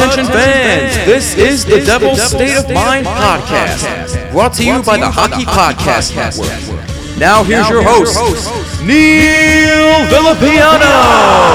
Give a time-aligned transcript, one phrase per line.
[0.00, 5.10] Attention fans, this is the Devil's State of Mind podcast, brought to you by the
[5.10, 7.18] Hockey Podcast Network.
[7.18, 8.16] Now here's your host,
[8.82, 11.50] Neil Villapiano.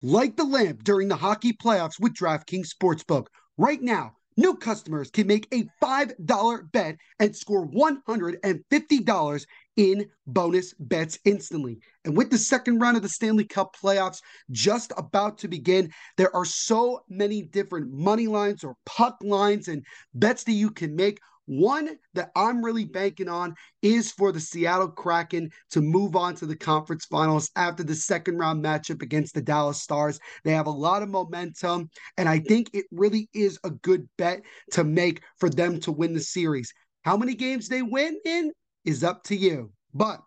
[0.00, 3.26] Light the lamp during the hockey playoffs with DraftKings Sportsbook.
[3.58, 11.18] Right now, new customers can make a $5 bet and score $150 in bonus bets
[11.24, 11.78] instantly.
[12.04, 14.22] And with the second round of the Stanley Cup playoffs
[14.52, 19.84] just about to begin, there are so many different money lines or puck lines and
[20.14, 21.18] bets that you can make.
[21.48, 26.46] One that I'm really banking on is for the Seattle Kraken to move on to
[26.46, 30.20] the conference finals after the second round matchup against the Dallas Stars.
[30.44, 34.42] They have a lot of momentum, and I think it really is a good bet
[34.72, 36.70] to make for them to win the series.
[37.02, 38.52] How many games they win in
[38.84, 39.72] is up to you.
[39.94, 40.20] But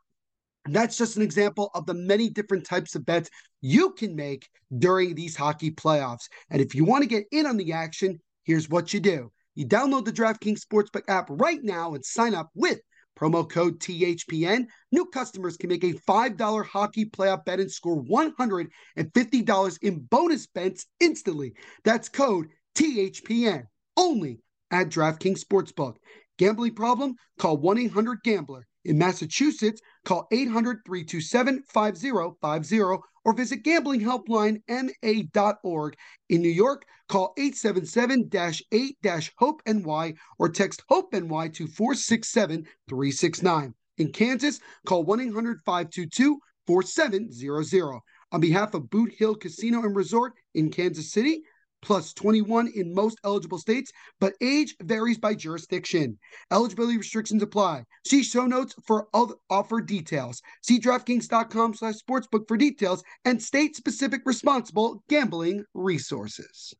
[0.65, 3.29] that's just an example of the many different types of bets
[3.61, 6.29] you can make during these hockey playoffs.
[6.49, 9.31] And if you want to get in on the action, here's what you do.
[9.55, 12.79] You download the DraftKings Sportsbook app right now and sign up with
[13.19, 14.65] promo code THPN.
[14.91, 20.85] New customers can make a $5 hockey playoff bet and score $150 in bonus bets
[20.99, 21.53] instantly.
[21.83, 23.63] That's code THPN
[23.97, 24.39] only
[24.71, 25.95] at DraftKings Sportsbook.
[26.37, 27.15] Gambling problem?
[27.37, 28.65] Call 1 800 Gambler.
[28.83, 32.79] In Massachusetts, call 800 327 5050
[33.23, 35.95] or visit gamblinghelplinema.org.
[36.29, 43.73] In New York, call 877-8-HOPE-NY or text HOPE-NY to 467-369.
[43.97, 47.99] In Kansas, call 1-800-522-4700.
[48.31, 51.43] On behalf of Boot Hill Casino and Resort in Kansas City,
[51.81, 56.17] plus 21 in most eligible states, but age varies by jurisdiction.
[56.51, 57.83] Eligibility restrictions apply.
[58.05, 60.41] See show notes for other offer details.
[60.61, 66.73] See DraftKings.com slash sportsbook for details and state-specific responsible gambling resources.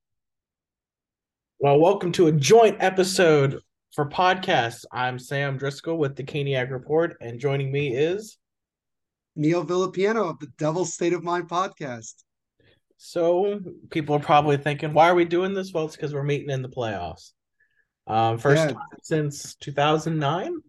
[1.60, 3.60] Well, welcome to a joint episode
[3.94, 4.84] for podcasts.
[4.92, 8.38] I'm Sam Driscoll with the Caniac Report, and joining me is
[9.36, 12.24] Neil Villapiano of the Devil's State of Mind podcast.
[13.04, 15.74] So people are probably thinking, why are we doing this?
[15.74, 17.32] Well, it's because we're meeting in the playoffs.
[18.06, 18.74] Um, first Yeah.
[18.74, 20.60] time since 2009,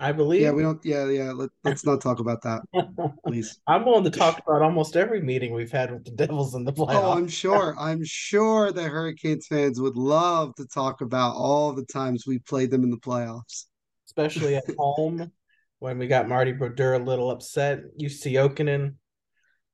[0.00, 0.40] I believe.
[0.40, 0.82] Yeah, we don't.
[0.82, 1.32] Yeah, yeah.
[1.32, 2.62] Let, let's not talk about that,
[3.26, 3.60] please.
[3.66, 6.72] I'm willing to talk about almost every meeting we've had with the Devils in the
[6.72, 7.02] playoffs.
[7.02, 7.76] Oh, I'm sure.
[7.78, 12.70] I'm sure the Hurricanes fans would love to talk about all the times we played
[12.70, 13.66] them in the playoffs.
[14.06, 15.30] especially at home
[15.80, 17.80] when we got Marty Brodeur a little upset.
[17.98, 18.94] You see Okinen.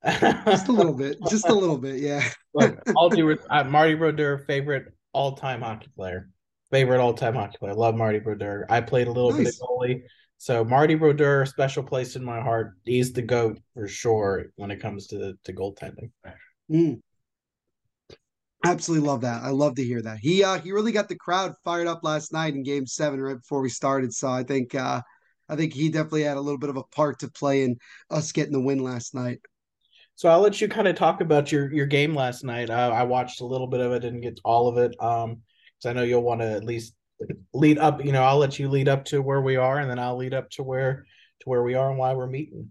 [0.07, 1.19] Just a little bit.
[1.29, 2.01] Just a little bit.
[2.01, 2.27] Yeah.
[2.55, 6.29] Look, all due uh, Marty Brodeur, favorite all time hockey player.
[6.71, 7.75] Favorite all time hockey player.
[7.75, 8.67] Love Marty Brodeur.
[8.69, 9.39] I played a little Nice.
[9.39, 10.03] bit of goalie.
[10.39, 12.73] So Marty Brodeur, special place in my heart.
[12.85, 16.11] He's the GOAT for sure when it comes to, to goaltending.
[16.71, 17.01] Mm.
[18.65, 19.43] Absolutely love that.
[19.43, 20.19] I love to hear that.
[20.19, 23.37] He uh he really got the crowd fired up last night in game seven right
[23.37, 24.15] before we started.
[24.15, 25.03] So I think uh
[25.49, 27.77] I think he definitely had a little bit of a part to play in
[28.11, 29.41] us getting the win last night.
[30.21, 32.69] So I'll let you kind of talk about your your game last night.
[32.69, 34.95] Uh, I watched a little bit of it, didn't get all of it.
[35.03, 35.41] Um,
[35.79, 36.95] because I know you'll want to at least
[37.55, 38.05] lead up.
[38.05, 40.35] You know, I'll let you lead up to where we are, and then I'll lead
[40.35, 41.07] up to where
[41.41, 42.71] to where we are and why we're meeting.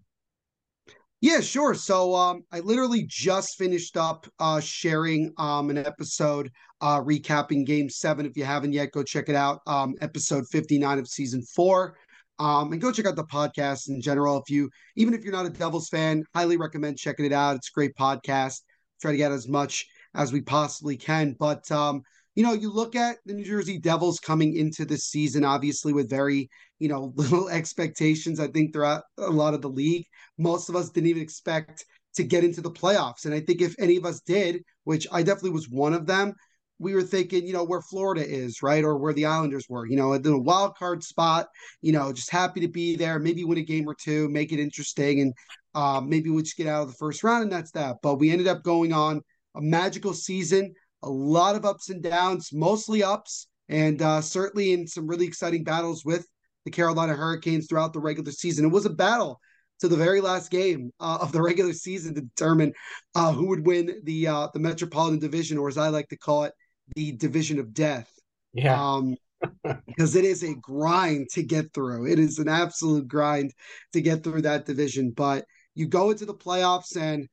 [1.21, 1.73] Yeah, sure.
[1.73, 7.89] So um I literally just finished up uh sharing um an episode uh recapping game
[7.89, 9.61] 7 if you haven't yet go check it out.
[9.65, 11.97] Um episode 59 of season 4.
[12.39, 15.45] Um and go check out the podcast in general if you even if you're not
[15.45, 17.55] a Devils fan, highly recommend checking it out.
[17.55, 18.61] It's a great podcast.
[19.01, 19.85] Try to get as much
[20.15, 22.01] as we possibly can, but um
[22.35, 26.09] you know, you look at the New Jersey Devils coming into this season obviously with
[26.09, 26.49] very,
[26.79, 30.05] you know, little expectations I think throughout a lot of the league
[30.37, 31.85] most of us didn't even expect
[32.15, 33.25] to get into the playoffs.
[33.25, 36.33] And I think if any of us did, which I definitely was one of them,
[36.79, 38.83] we were thinking, you know, where Florida is, right?
[38.83, 41.47] Or where the Islanders were, you know, a wild card spot,
[41.81, 44.59] you know, just happy to be there, maybe win a game or two, make it
[44.59, 45.33] interesting, and
[45.75, 47.97] uh, maybe we'll just get out of the first round, and that's that.
[48.01, 49.21] But we ended up going on
[49.55, 50.73] a magical season,
[51.03, 55.63] a lot of ups and downs, mostly ups, and uh, certainly in some really exciting
[55.63, 56.25] battles with
[56.65, 58.65] the Carolina Hurricanes throughout the regular season.
[58.65, 59.39] It was a battle
[59.79, 62.73] to the very last game uh, of the regular season to determine
[63.15, 66.43] uh, who would win the uh, the Metropolitan Division, or as I like to call
[66.43, 66.53] it,
[66.95, 68.09] the Division of Death.
[68.53, 68.81] Yeah.
[68.81, 69.15] Um,
[69.87, 72.07] because it is a grind to get through.
[72.07, 73.53] It is an absolute grind
[73.93, 75.11] to get through that division.
[75.11, 75.45] But
[75.75, 77.27] you go into the playoffs, and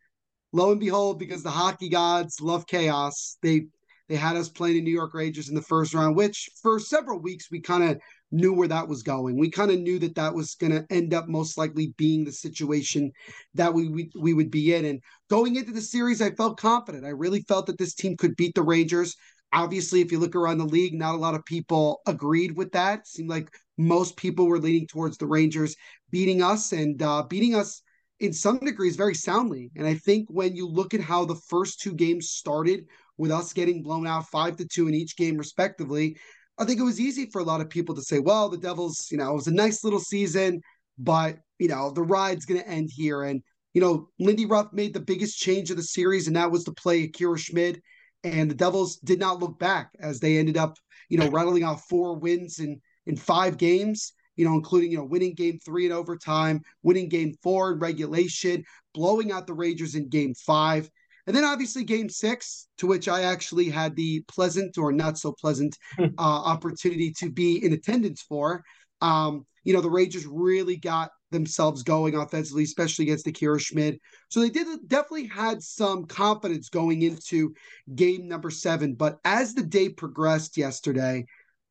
[0.52, 3.66] lo and behold, because the hockey gods love chaos, they
[4.08, 7.20] they had us playing the New York Rangers in the first round, which for several
[7.20, 7.98] weeks we kind of
[8.30, 9.38] knew where that was going.
[9.38, 12.32] We kind of knew that that was going to end up most likely being the
[12.32, 13.10] situation
[13.54, 14.84] that we, we we would be in.
[14.84, 17.04] And going into the series, I felt confident.
[17.04, 19.16] I really felt that this team could beat the Rangers.
[19.52, 23.00] Obviously, if you look around the league, not a lot of people agreed with that.
[23.00, 23.48] It seemed like
[23.78, 25.76] most people were leaning towards the Rangers
[26.10, 27.82] beating us and uh, beating us
[28.20, 29.70] in some degrees very soundly.
[29.76, 32.86] And I think when you look at how the first two games started
[33.18, 36.16] with us getting blown out five to two in each game, respectively,
[36.58, 39.08] I think it was easy for a lot of people to say, well, the Devils,
[39.10, 40.60] you know, it was a nice little season,
[40.98, 43.24] but, you know, the ride's going to end here.
[43.24, 43.42] And,
[43.74, 46.72] you know, Lindy Ruff made the biggest change of the series, and that was to
[46.72, 47.82] play Akira Schmid.
[48.24, 50.78] And the Devils did not look back as they ended up,
[51.08, 55.04] you know, rattling off four wins in, in five games, you know, including, you know,
[55.04, 58.64] winning game three in overtime, winning game four in regulation,
[58.94, 60.90] blowing out the Rangers in game five.
[61.26, 65.32] And then obviously game six, to which I actually had the pleasant or not so
[65.32, 68.62] pleasant uh, opportunity to be in attendance for.
[69.00, 73.98] Um, you know, the Rangers really got themselves going offensively, especially against the Akira Schmid.
[74.28, 77.54] So they did definitely had some confidence going into
[77.94, 78.94] game number seven.
[78.94, 81.26] But as the day progressed yesterday,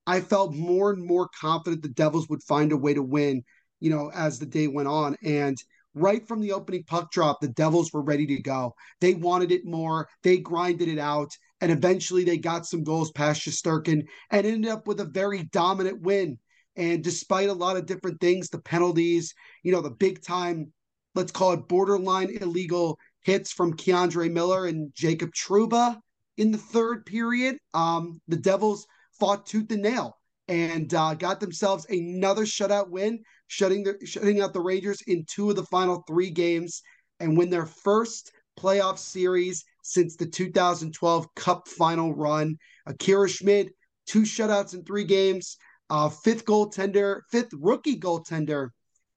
[0.07, 3.43] I felt more and more confident the Devils would find a way to win,
[3.79, 5.15] you know, as the day went on.
[5.23, 5.57] And
[5.95, 8.75] right from the opening puck drop, the Devils were ready to go.
[9.01, 10.07] They wanted it more.
[10.21, 11.31] They grinded it out.
[11.61, 16.01] And eventually they got some goals past Shesterkin and ended up with a very dominant
[16.01, 16.37] win.
[16.75, 19.33] And despite a lot of different things, the penalties,
[19.63, 20.71] you know, the big time,
[21.13, 25.97] let's call it borderline illegal hits from K'Andre Miller and Jacob Trouba
[26.37, 28.85] in the third period, um, the Devils
[29.19, 30.17] fought tooth and nail
[30.47, 35.55] and uh, got themselves another shutout win, shutting shutting out the Rangers in two of
[35.55, 36.81] the final three games,
[37.19, 42.57] and win their first playoff series since the 2012 Cup final run.
[42.85, 43.71] Akira Schmid,
[44.05, 45.57] two shutouts in three games,
[45.89, 48.69] uh, fifth goaltender, fifth rookie goaltender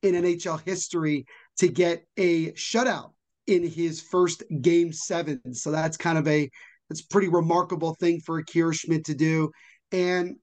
[0.02, 1.24] in NHL history
[1.58, 3.12] to get a shutout
[3.46, 5.40] in his first game seven.
[5.54, 6.50] So that's kind of a
[6.88, 9.50] that's a pretty remarkable thing for Akira Schmid to do.
[9.92, 10.36] And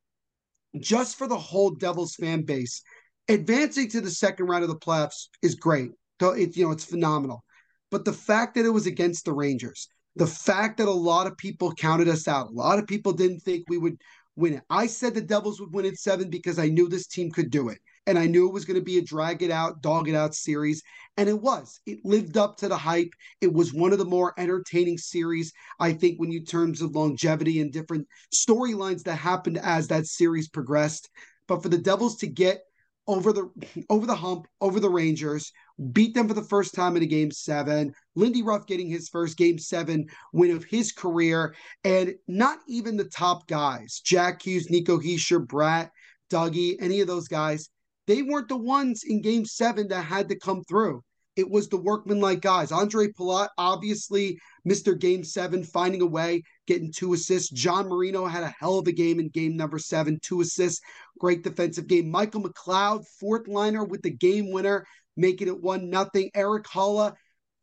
[0.80, 2.82] just for the whole Devils fan base,
[3.28, 5.92] advancing to the second round of the playoffs is great.
[6.22, 7.44] It, you know, it's phenomenal.
[7.92, 11.38] But the fact that it was against the Rangers, the fact that a lot of
[11.38, 13.98] people counted us out, a lot of people didn't think we would
[14.36, 14.64] win it.
[14.70, 17.70] I said the Devils would win it seven because I knew this team could do
[17.70, 17.80] it.
[18.08, 20.36] And I knew it was going to be a drag it out, dog it out
[20.36, 20.84] series.
[21.18, 21.80] And it was.
[21.86, 23.10] It lived up to the hype.
[23.42, 27.62] It was one of the more entertaining series, I think, when you terms of longevity
[27.62, 31.10] and different storylines that happened as that series progressed.
[31.48, 32.62] But for the Devils to get
[33.08, 33.50] over the
[33.90, 35.52] over the hump, over the Rangers,
[35.92, 37.94] beat them for the first time in a game seven.
[38.16, 43.06] Lindy Ruff getting his first game seven win of his career, and not even the
[43.06, 45.90] top guys, Jack Hughes, Nico Hischier, Bratt,
[46.32, 47.70] Dougie, any of those guys,
[48.08, 51.02] they weren't the ones in game seven that had to come through.
[51.36, 52.72] It was the workmanlike guys.
[52.72, 54.98] Ondrej Palat, obviously, Mr.
[54.98, 57.50] Game Seven, finding a way, getting two assists.
[57.50, 60.80] John Marino had a hell of a game in game number seven, two assists,
[61.20, 62.10] great defensive game.
[62.10, 66.30] Michael McLeod, fourth liner with the game winner, making it one nothing.
[66.34, 67.14] Erik Haula,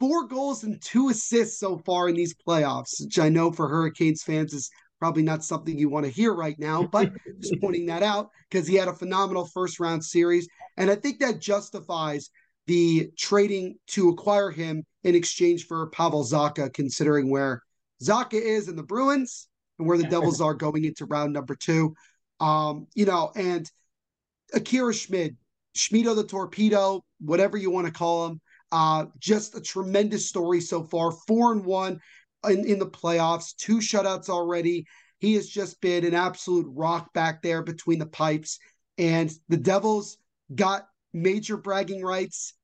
[0.01, 4.23] four goals and two assists so far in these playoffs, which I know for Hurricanes
[4.23, 8.03] fans is probably not something you want to hear right now, but just pointing that
[8.03, 10.47] out because he had a phenomenal first round series.
[10.77, 12.31] And I think that justifies
[12.67, 17.63] the trading to acquire him in exchange for Pavel Zacha, considering where
[18.03, 21.95] Zacha is in the Bruins and where the Devils are going into round number two.
[22.41, 23.69] Um, you know, and
[24.55, 25.37] Akira Schmid,
[25.77, 28.41] Schmido the Torpedo, whatever you want to call him,
[28.73, 31.13] uh, just a tremendous story so far.
[31.27, 32.01] Four and one
[32.49, 34.87] in, in the playoffs, two shutouts already.
[35.19, 38.59] He has just been an absolute rock back there between the pipes.
[38.99, 40.19] And the Devils
[40.55, 42.55] got major bragging rights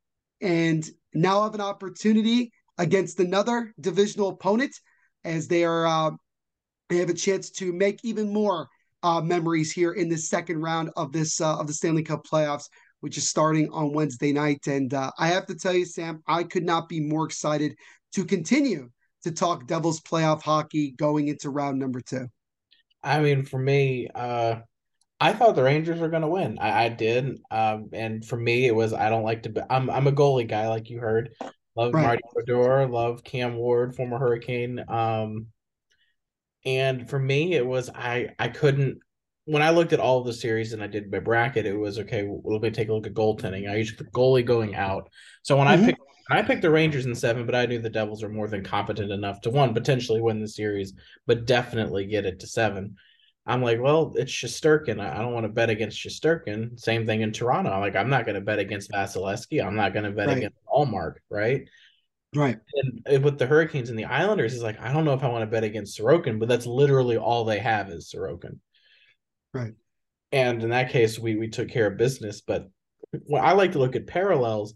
[0.41, 4.75] and now have an opportunity against another divisional opponent
[5.25, 6.11] as they are uh,
[6.89, 8.69] they have a chance to make even more
[9.03, 12.65] uh, memories here in the second round of this uh, of the Stanley Cup playoffs,
[13.01, 14.67] which is starting on Wednesday night.
[14.67, 17.77] And uh, I have to tell you, Sam, I could not be more excited
[18.15, 18.91] to continue
[19.25, 22.29] to talk Devils playoff hockey going into round number two.
[23.03, 24.57] I mean, for me, uh,
[25.21, 26.59] I thought the Rangers were going to win.
[26.61, 29.49] I, I did, um, and for me, it was I don't like to.
[29.51, 31.31] Be, I'm I'm a goalie guy, like you heard.
[31.77, 32.03] Love Right.
[32.03, 34.85] Marty Brodeur, love Cam Ward, former Hurricane.
[34.89, 35.47] Um,
[36.65, 38.99] and for me, it was I I couldn't.
[39.49, 41.99] When I looked at all of the series and I did my bracket, it was
[42.01, 42.23] okay.
[42.23, 43.67] Well, let me take a look at goaltending.
[43.67, 45.09] I used the goalie going out.
[45.41, 45.71] So when Mhm.
[45.71, 48.47] I picked, I picked the Rangers in seven, but I knew the Devils are more
[48.47, 50.93] than competent enough to one potentially win the series,
[51.27, 52.97] but definitely get it to seven.
[53.47, 55.01] I'm like, well, it's Shesterkin.
[55.01, 56.79] I don't want to bet against Shesterkin.
[56.79, 57.71] Same thing in Toronto.
[57.71, 59.65] I'm like, I'm not going to bet against Vasilevskiy.
[59.65, 60.37] I'm not going to bet Right.
[60.37, 61.67] against Ullmark, right?
[62.35, 62.59] Right.
[63.07, 65.41] And with the Hurricanes and the Islanders, is like, I don't know if I want
[65.41, 68.59] to bet against Sorokin, but that's literally all they have is Sorokin.
[69.53, 69.75] Right.
[70.33, 72.41] And in that case, we we took care of business.
[72.43, 72.69] But
[73.13, 74.75] well, I like to look at parallels,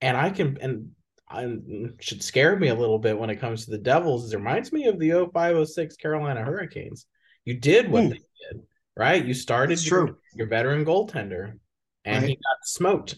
[0.00, 0.90] and I can and
[1.28, 4.32] and should scare me a little bit when it comes to the Devils.
[4.32, 7.06] It reminds me of the 0506 Carolina Hurricanes.
[7.44, 8.08] You did what Hmm.
[8.10, 8.20] they
[8.52, 8.62] did,
[8.96, 9.24] right?
[9.24, 11.58] You started your, your veteran goaltender,
[12.04, 13.16] and he got smoked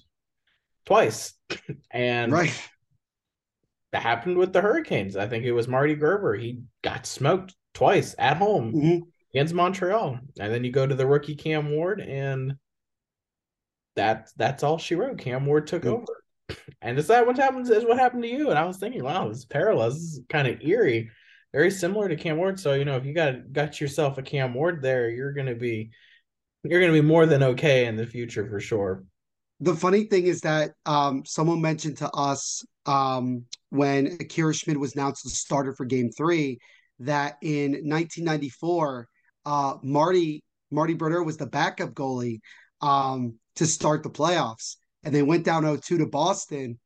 [0.87, 1.35] twice.
[1.91, 2.53] And Right.
[3.93, 5.17] that happened with the Hurricanes.
[5.17, 6.35] I think it was Marty Gerber.
[6.35, 9.01] He got smoked twice at home Mhm.
[9.35, 10.19] Against Montreal.
[10.41, 12.55] And then you go to the rookie Cam Ward, and
[13.97, 15.19] that that's all she wrote.
[15.19, 15.93] Cam Ward took Yep.
[15.93, 16.07] over.
[16.81, 18.49] And is that what happens is what happened to you?
[18.51, 21.11] And I was thinking, wow, this parallels this is kind of eerie.
[21.53, 22.59] Very similar to Cam Ward.
[22.59, 25.91] So, you know, if you got got yourself a Cam Ward there, you're gonna be
[26.65, 29.05] you're gonna be more than okay in the future for sure.
[29.61, 34.95] The funny thing is that um, someone mentioned to us um, when Akira Schmid was
[34.95, 36.61] announced the starter for Game Three
[37.01, 39.09] that in 1994,
[39.49, 42.41] uh, Marty Marty Brodeur was the backup goalie
[42.83, 46.79] um, to start the playoffs, and they went down 0-2 to Boston.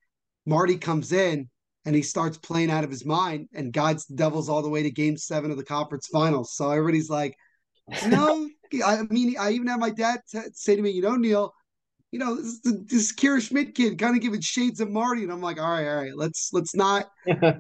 [0.47, 1.50] Marty comes in
[1.85, 4.85] and he starts playing out of his mind and guides the Devils all the way
[4.85, 6.54] to Game Seven of the conference finals.
[6.54, 7.35] So everybody's like,
[8.04, 8.49] you know,
[8.85, 11.52] I mean, I even had my dad t- say to me, you know, Neil
[12.12, 15.40] you know, this, this Kira Schmid kid kind of giving shades of Marty, and I'm
[15.40, 17.07] like, all right, all right, let's let's not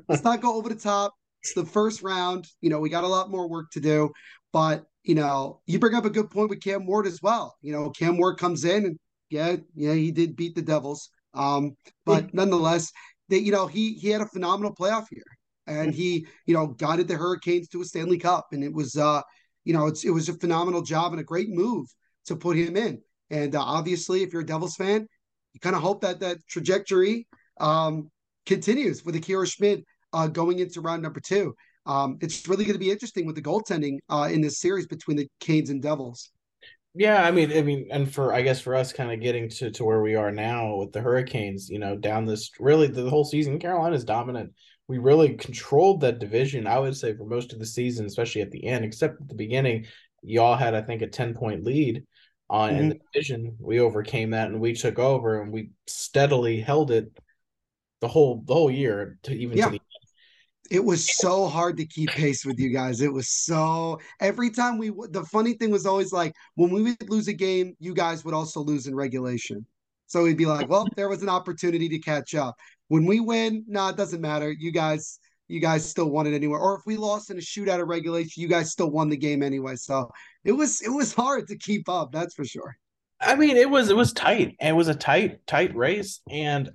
[0.08, 1.14] let's not go over the top.
[1.42, 2.46] It's the first round.
[2.60, 4.10] You know, we got a lot more work to do,
[4.52, 7.56] but you know, you bring up a good point with Cam Ward as well.
[7.60, 8.98] You know, Cam Ward comes in, and
[9.30, 12.92] yeah, yeah, he did beat the Devils, um, but nonetheless,
[13.28, 15.24] that you know, he he had a phenomenal playoff year,
[15.66, 19.22] and he you know guided the Hurricanes to a Stanley Cup, and it was uh,
[19.64, 21.86] you know, it's it was a phenomenal job and a great move
[22.26, 23.00] to put him in.
[23.30, 25.06] And uh, obviously, if you're a Devils fan,
[25.52, 27.26] you kind of hope that that trajectory
[27.60, 28.10] um,
[28.46, 31.54] continues with Akira Schmid uh, going into round number two.
[31.86, 35.16] Um, it's really going to be interesting with the goaltending uh, in this series between
[35.16, 36.30] the Canes and Devils.
[36.94, 39.70] Yeah, I mean, I mean, and for I guess for us, kind of getting to
[39.70, 43.24] to where we are now with the Hurricanes, you know, down this really the whole
[43.24, 44.52] season, Carolina's dominant.
[44.88, 46.66] We really controlled that division.
[46.66, 49.34] I would say for most of the season, especially at the end, except at the
[49.34, 49.86] beginning,
[50.22, 52.04] y'all had I think a ten point lead
[52.50, 53.56] on in the division.
[53.58, 57.10] We overcame that and we took over and we steadily held it
[58.02, 59.66] the whole the whole year to even Yeah.
[59.66, 59.80] to the
[60.72, 63.02] It was so hard to keep pace with you guys.
[63.02, 64.90] It was so every time we.
[65.10, 68.32] The funny thing was always like when we would lose a game, you guys would
[68.32, 69.66] also lose in regulation.
[70.06, 72.56] So we'd be like, well, there was an opportunity to catch up.
[72.88, 74.50] When we win, no, nah, it doesn't matter.
[74.50, 76.58] You guys, you guys still won it anyway.
[76.58, 79.42] Or if we lost in a shootout of regulation, you guys still won the game
[79.42, 79.76] anyway.
[79.76, 80.10] So
[80.42, 82.12] it was it was hard to keep up.
[82.12, 82.78] That's for sure.
[83.20, 84.56] I mean, it was it was tight.
[84.58, 86.70] It was a tight tight race, and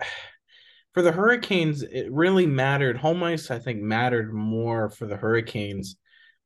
[0.93, 2.97] for the Hurricanes, it really mattered.
[2.97, 5.95] Home ice, I think, mattered more for the Hurricanes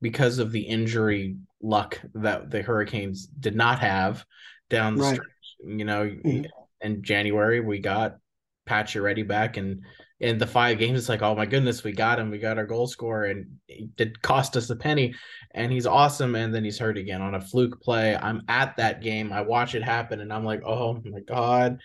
[0.01, 4.25] because of the injury luck that the Hurricanes did not have
[4.69, 5.13] down the Right.
[5.13, 5.27] stretch.
[5.63, 6.47] You know, Mhm.
[6.81, 8.17] in January we got
[8.67, 9.81] Pacioretty back, and
[10.19, 12.29] in the five games, it's like, oh my goodness, we got him.
[12.29, 15.15] We got our goal scorer, and it did cost us a penny.
[15.53, 18.15] And he's awesome, and then he's hurt again on a fluke play.
[18.15, 19.33] I'm at that game.
[19.33, 21.79] I watch it happen, and I'm like, oh my god,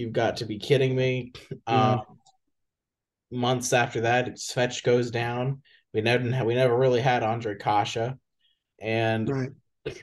[0.00, 1.32] you've got to be kidding me.
[1.68, 1.92] Yeah.
[1.92, 2.02] Um,
[3.30, 5.62] months after that, Svech goes down.
[5.94, 8.16] We never we never really had Andre Kasha,
[8.80, 9.50] and Right.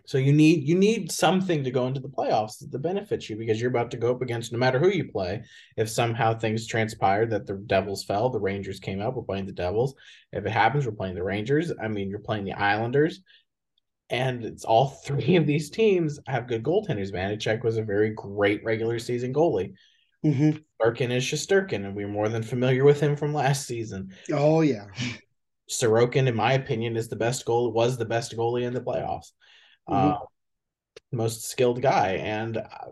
[0.06, 3.60] so you need you need something to go into the playoffs that benefits you because
[3.60, 5.44] you're about to go up against no matter who you play.
[5.77, 9.51] If somehow things transpired that the Devils fell, the Rangers came up, we're playing the
[9.54, 9.96] Devils.
[10.34, 11.72] If it happens, we're playing the Rangers.
[11.82, 13.22] I mean, you're playing the Islanders.
[14.10, 17.12] And it's all three of these teams have good goaltenders.
[17.12, 19.74] Vanecek was a very great regular season goalie.
[20.24, 24.12] hmm Sturkin is Shesterkin, and we're more than familiar with him from last season.
[24.32, 24.86] Oh yeah.
[25.70, 27.72] Sorokin, in my opinion, is the best goal.
[27.72, 29.32] Was the best goalie in the playoffs.
[29.90, 30.14] Mhm.
[30.14, 30.20] Uh,
[31.12, 32.92] most skilled guy, and uh,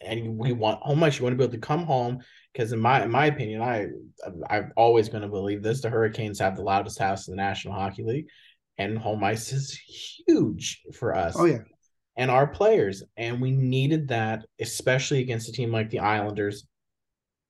[0.00, 1.18] and we want home ice.
[1.18, 2.20] You want to be able to come home
[2.52, 3.88] because, in my in my opinion, I
[4.48, 5.80] I'm always going to believe this.
[5.80, 8.26] The Hurricanes have the loudest house in the National Hockey League,
[8.78, 9.72] and home ice is
[10.26, 11.34] huge for us.
[11.36, 11.58] Oh yeah.
[12.16, 13.02] and our players.
[13.16, 16.66] And we needed that, especially against a team like the Islanders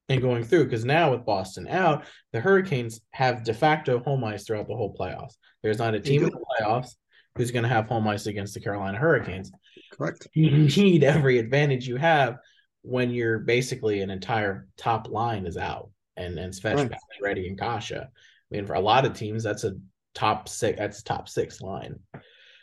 [0.08, 0.64] and going through.
[0.64, 4.94] Because now with Boston out, the Hurricanes have de facto home ice throughout the whole
[4.98, 5.34] playoffs.
[5.62, 6.94] There's not a team in the playoffs
[7.36, 9.50] who's going to have home ice against the Carolina Hurricanes.
[9.92, 10.26] Correct.
[10.34, 12.36] You need every advantage you have
[12.82, 16.92] when you're basically an entire top line is out and and Svech, Right.
[17.22, 18.08] Ready, and Kasha.
[18.10, 19.74] I mean, for a lot of teams, that's a
[20.14, 20.78] top six.
[20.78, 21.98] That's top six line.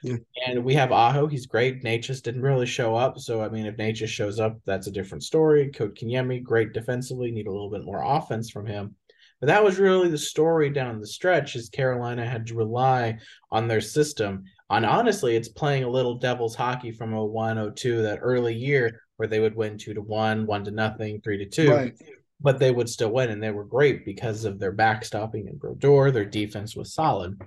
[0.03, 0.17] Yeah.
[0.47, 1.25] And we have Aho.
[1.27, 1.83] He's great.
[1.83, 3.17] Necas didn't really show up.
[3.17, 5.71] So, I mean, if Necas shows up, that's a different story.
[5.71, 7.31] Kotkaniemi, great defensively.
[7.31, 8.95] Need a little bit more offense from him.
[9.41, 13.17] But that was really the story down the stretch is Carolina had to rely
[13.51, 14.43] on their system.
[14.69, 19.27] And honestly, it's playing a little devil's hockey from 01, 02, that early year where
[19.27, 21.93] they would win two to one, one to nothing, three to two Right.
[22.39, 26.11] But they would still win, and they were great because of their backstopping and Brodeur.
[26.11, 27.39] Their defense was solid.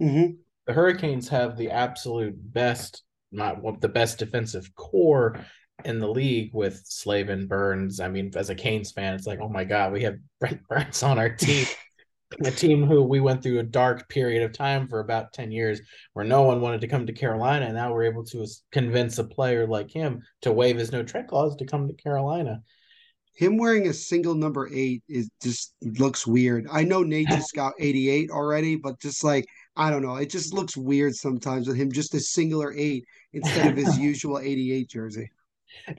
[0.00, 0.26] hmm
[0.66, 3.02] The Hurricanes have the absolute best,
[3.32, 5.38] not what the best defensive core
[5.84, 8.00] in the league with Slavin Burns.
[8.00, 11.02] I mean, as a Canes fan, it's like, oh my god, we have Brent Burns
[11.02, 11.66] on our team.
[12.44, 15.80] a team who we went through a dark period of time for about 10 years
[16.12, 17.66] where no one wanted to come to Carolina.
[17.66, 21.26] And now we're able to convince a player like him to waive his no trade
[21.26, 22.62] clause to come to Carolina.
[23.38, 26.66] Him wearing a single number eight is just looks weird.
[26.72, 30.52] I know Nate just got 88 already, but just like I don't know, it just
[30.52, 35.30] looks weird sometimes with him just a singular eight instead of his usual 88 jersey.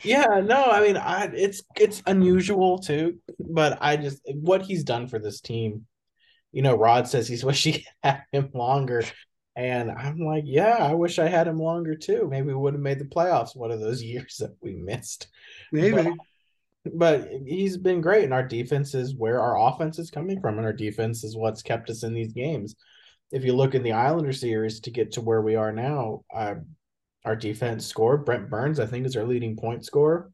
[0.04, 5.08] Yeah, no, I mean, I it's it's unusual too, but I just what he's done
[5.08, 5.86] for this team.
[6.52, 9.06] You know, Rod says he's wish he had him longer,
[9.56, 12.28] and I'm like, yeah, I wish I had him longer too.
[12.30, 15.30] Maybe we would have made the playoffs one of those years that we missed.
[15.72, 16.04] Maybe.
[16.04, 16.14] But
[17.46, 20.74] he's been great, and our defense is where our offense is coming from, and our
[20.74, 22.76] defense is what's kept us in these games.
[23.32, 26.56] If you look in the Islander series to get to where we are now, uh,
[27.26, 28.26] our defense scored.
[28.26, 30.32] Brent Burns, I think, is our leading point scorer.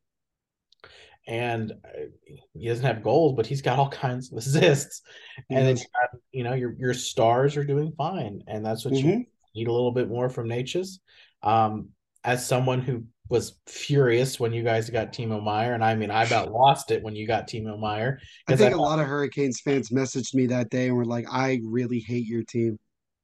[1.27, 5.01] And uh, he doesn't have goals, but he's got all kinds of assists.
[5.49, 5.83] And then you,
[6.31, 9.25] you know your your stars are doing fine, and that's what you Mhm.
[9.55, 10.99] need a little bit more from Necas.
[11.41, 11.89] Um,
[12.23, 16.23] as someone who was furious when you guys got Timo Meier, and I mean I
[16.23, 19.61] about lost it when you got Timo Meier I think I a lot of Hurricanes
[19.61, 22.77] fans messaged me that day and were like, I really hate your team.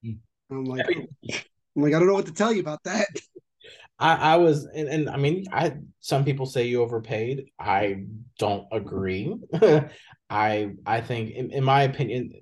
[0.05, 0.17] Mm.
[0.49, 1.07] And I'm like, I mean,
[1.75, 3.07] I'm like, I don't know what to tell you about that.
[3.99, 7.51] I, I was, and, and I mean, I some people say you overpaid.
[7.59, 8.05] I
[8.39, 9.35] don't agree.
[10.31, 12.33] I I think, in, in my opinion,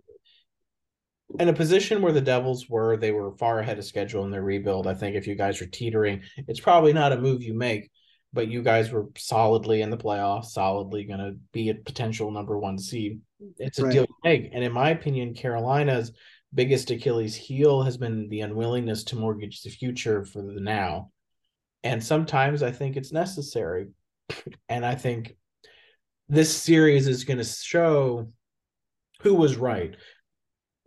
[1.38, 4.42] in a position where the Devils were, they were far ahead of schedule in their
[4.42, 4.88] rebuild.
[4.88, 7.92] I think if you guys are teetering, it's probably not a move you make.
[8.32, 12.60] But you guys were solidly in the playoffs, solidly going to be a potential number
[12.60, 13.22] one seed.
[13.58, 13.92] It's a Right.
[13.92, 16.12] deal you make, and in my opinion, Carolina's
[16.54, 21.12] biggest Achilles heel has been the unwillingness to mortgage the future for the now.
[21.84, 23.88] And sometimes I think it's necessary.
[24.68, 25.36] And I think
[26.28, 28.32] this series is going to show
[29.22, 29.96] who was right.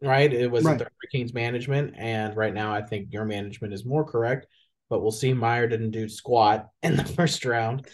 [0.03, 0.33] Right?
[0.33, 0.79] It wasn't Right.
[0.81, 1.95] the Hurricanes management.
[1.97, 4.47] And right now, I think your management is more correct.
[4.91, 5.33] But we'll see.
[5.33, 7.87] Meier didn't do squat in the first round.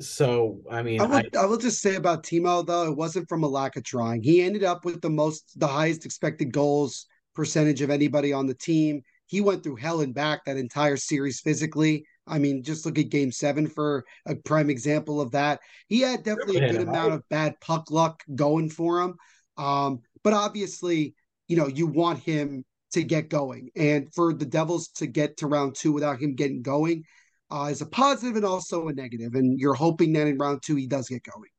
[0.00, 3.28] So, I mean, I I, will, I will just say about Timo though, it wasn't
[3.28, 4.22] from a lack of trying.
[4.22, 8.54] He ended up with the most, the highest expected goals percentage of anybody on the
[8.54, 9.02] team.
[9.26, 12.04] He went through hell and back that entire series physically.
[12.26, 15.60] I mean, just look at Game Seven for a prime example of that.
[15.88, 19.14] He had definitely a good amount of bad puck luck going for him.
[19.56, 21.14] Um, but obviously,
[21.48, 25.46] you know, you want him to get going, and for the Devils to get to
[25.46, 27.04] round two without him getting going
[27.50, 29.34] uh, is a positive and also a negative.
[29.34, 31.50] And you're hoping that in round two he does get going.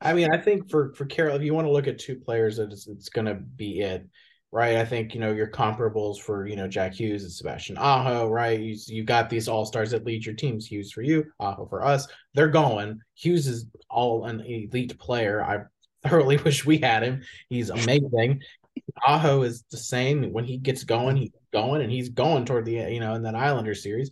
[0.00, 2.56] I mean, I think for for Carol, if you want to look at two players,
[2.56, 4.06] that it's, it's going to be it,
[4.50, 4.76] right?
[4.76, 8.58] I think you know your comparables for you know Jack Hughes and Sebastian Aho, right?
[8.58, 10.66] You you got these all stars that lead your teams.
[10.66, 12.08] Hughes for you, Aho for us.
[12.34, 13.00] They're going.
[13.14, 15.42] Hughes is all an elite player.
[15.42, 15.60] I
[16.08, 17.22] thoroughly wish we had him.
[17.48, 18.42] He's amazing.
[19.06, 20.32] Aho is the same.
[20.32, 23.34] When he gets going, he's going, and he's going toward the you know in that
[23.34, 24.10] Islander series.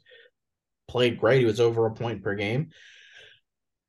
[0.89, 1.41] Played great.
[1.41, 2.71] He was over a point per game,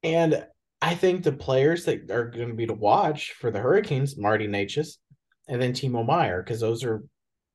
[0.04, 0.46] and
[0.82, 4.48] I think the players that are going to be to watch for the Hurricanes, Marty
[4.48, 4.98] Necas,
[5.48, 7.04] and then Timo Meier, because those are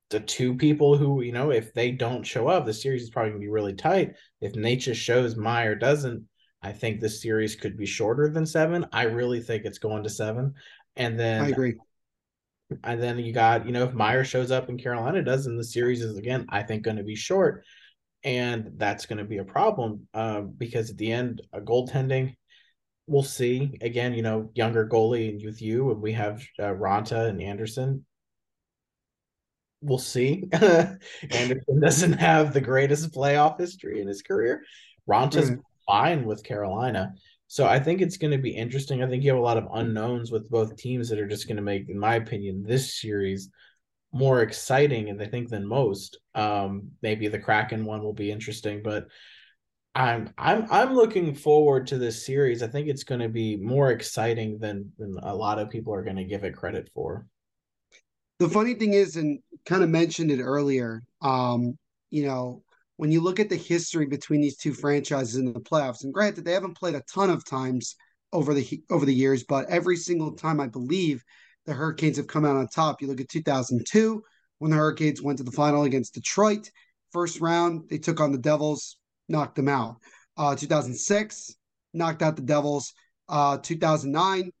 [0.09, 3.31] the two people who, you know, if they don't show up, the series is probably
[3.31, 4.13] going to be really tight.
[4.39, 6.23] If Necas shows, Meier doesn't,
[6.61, 8.85] I think this series could be shorter than seven.
[8.93, 10.53] I really think it's going to seven.
[10.95, 11.75] And then I agree.
[12.83, 16.01] And then you got, you know, if Meier shows up and Carolina doesn't, the series
[16.01, 17.63] is again, I think, going to be short.
[18.23, 22.35] And that's going to be a problem uh, because at the end, a goaltending,
[23.05, 23.77] we'll see.
[23.81, 28.05] Again, you know, younger goalie and with you, and we have uh, Raanta and Andersen.
[29.81, 30.43] We'll see.
[30.51, 34.63] Andersen doesn't have the greatest playoff history in his career,
[35.09, 35.59] Raanta's Right.
[35.85, 37.13] fine with Carolina.
[37.47, 39.01] So I think it's going to be interesting.
[39.01, 41.55] I think you have a lot of unknowns with both teams that are just going
[41.57, 43.49] to make, in my opinion, this series
[44.11, 46.17] more exciting, and I think than most.
[46.35, 49.07] Um, maybe the Kraken one will be interesting, but
[49.95, 52.61] I'm I'm I'm looking forward to this series.
[52.61, 56.03] I think it's going to be more exciting than than a lot of people are
[56.03, 57.25] going to give it credit for.
[58.39, 61.77] The funny thing is, and kind of mentioned it earlier, um,
[62.11, 62.61] you know,
[62.97, 66.43] when you look at the history between these two franchises in the playoffs, and granted,
[66.43, 67.95] they haven't played a ton of times
[68.33, 71.23] over the over the years, but every single time I believe
[71.65, 73.01] the Hurricanes have come out on top.
[73.01, 74.21] You look at 2002
[74.59, 76.69] when the Hurricanes went to the final against Detroit,
[77.11, 78.97] first round they took on the Devils,
[79.29, 79.97] knocked them out.
[80.35, 81.55] Uh, 2006
[81.93, 82.93] knocked out the Devils.
[83.29, 84.51] Uh, 2009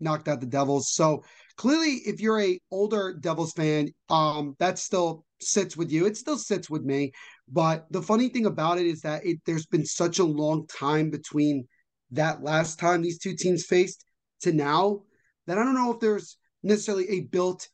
[0.00, 0.92] knocked out the Devils.
[0.92, 1.24] So
[1.56, 6.06] clearly, if you're a older Devils fan, um, that still sits with you.
[6.06, 7.12] It still sits with me.
[7.48, 11.10] But the funny thing about it is that it there's been such a long time
[11.10, 11.66] between
[12.10, 14.04] that last time these two teams faced
[14.42, 15.02] to now
[15.46, 17.68] that I don't know if there's necessarily a built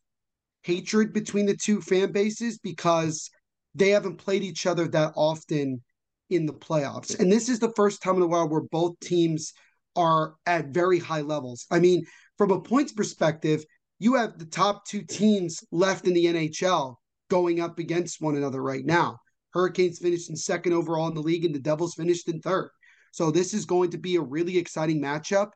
[0.62, 3.30] hatred between the two fan bases because
[3.74, 5.82] they haven't played each other that often
[6.30, 7.18] in the playoffs.
[7.18, 9.52] And this is the first time in a while where both teams
[9.96, 11.66] are at very high levels.
[11.70, 12.04] I mean,
[12.38, 13.64] from a points perspective,
[13.98, 16.96] you have the top two teams left in the NHL
[17.28, 19.18] going up against one another right now.
[19.52, 22.70] Hurricanes finished in second overall in the league, and the Devils finished in third.
[23.12, 25.50] So this is going to be a really exciting matchup.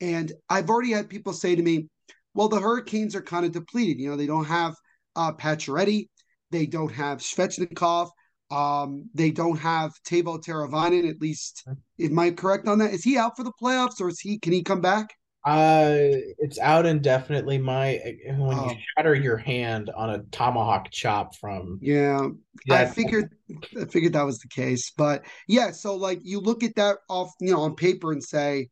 [0.00, 1.88] And I've already had people say to me,
[2.34, 4.00] well, the Hurricanes are kind of depleted.
[4.00, 4.74] You know, they don't have
[5.14, 6.08] uh, Pacioretty,
[6.50, 8.08] they don't have Svechnikov,
[8.50, 11.08] um, they don't have Teuvo Teravainen.
[11.08, 11.64] At least,
[12.00, 12.92] am I correct on that?
[12.92, 14.38] Is he out for the playoffs, or is he?
[14.38, 15.10] Can he come back?
[15.44, 15.96] Uh,
[16.38, 17.58] it's out indefinitely.
[17.58, 18.00] My
[18.36, 18.70] when Oh.
[18.70, 22.28] you shatter your hand on a tomahawk chop from Yeah,
[22.70, 23.34] I figured
[23.80, 24.92] I figured that was the case.
[24.96, 28.68] But yeah, so like you look at that off, you know, on paper and say,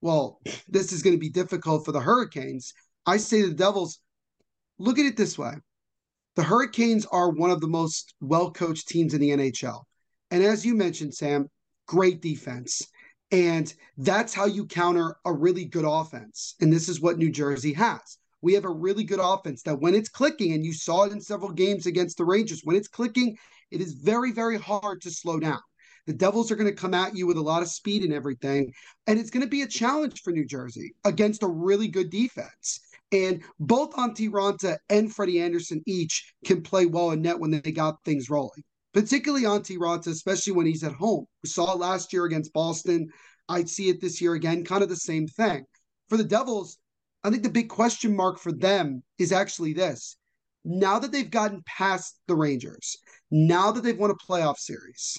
[0.00, 2.72] well, this is going to be difficult for the Hurricanes.
[3.06, 4.00] I say to the Devils,
[4.78, 5.52] look at it this way.
[6.36, 9.82] The Hurricanes are one of the most well-coached teams in the NHL.
[10.30, 11.48] And as you mentioned, Sam,
[11.86, 12.82] great defense.
[13.34, 16.54] And that's how you counter a really good offense.
[16.60, 18.18] And this is what New Jersey has.
[18.42, 21.20] We have a really good offense that when it's clicking, and you saw it in
[21.20, 23.36] several games against the Rangers, when it's clicking,
[23.72, 25.58] it is very, very hard to slow down.
[26.06, 28.72] The Devils are going to come at you with a lot of speed and everything.
[29.08, 32.78] And it's going to be a challenge for New Jersey against a really good defense.
[33.10, 37.72] And both Antti Raanta and Freddie Andersen each can play well in net when they
[37.72, 38.62] got things rolling,
[38.94, 41.26] particularly Antti Raanta, especially when he's at home.
[41.42, 43.08] We saw it last year against Boston.
[43.48, 45.64] I'd see it this year again, kind of the same thing.
[46.08, 46.78] For the Devils,
[47.24, 50.16] I think the big question mark for them is actually this.
[50.64, 52.96] Now that they've gotten past the Rangers,
[53.30, 55.18] now that they've won a playoff series,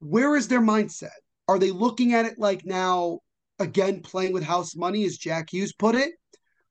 [0.00, 1.16] where is their mindset?
[1.46, 3.20] Are they looking at it like now,
[3.58, 6.12] again, playing with house money, as Jack Hughes put it?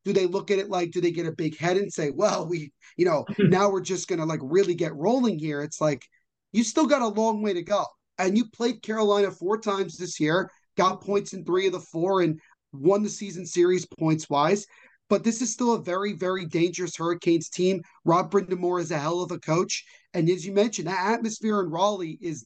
[0.05, 2.47] Do they look at it like, do they get a big head and say, well,
[2.47, 5.61] we, you know, now we're just going to like really get rolling here?
[5.61, 6.05] It's like,
[6.51, 7.85] you still got a long way to go.
[8.17, 12.21] And you played Carolina four times this year, got points in three of the four,
[12.21, 12.39] and
[12.73, 14.65] won the season series points wise.
[15.09, 17.81] But this is still a very, very dangerous Hurricanes team.
[18.03, 19.85] Rob Brind'Amour is a hell of a coach.
[20.13, 22.43] And as you mentioned, that atmosphere in Raleigh is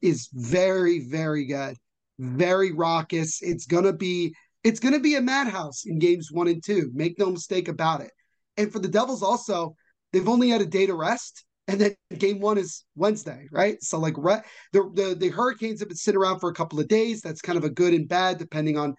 [0.00, 1.76] is very, very good,
[2.18, 3.40] very raucous.
[3.42, 6.90] It's gonna be it's gonna be a madhouse in games one and two.
[6.94, 8.10] Make no mistake about it.
[8.56, 9.74] And for the Devils, also,
[10.12, 13.82] they've only had a day to rest, and then game one is Wednesday, right?
[13.82, 16.88] So like re- the, the the Hurricanes have been sitting around for a couple of
[16.88, 17.20] days.
[17.20, 18.94] That's kind of a good and bad depending on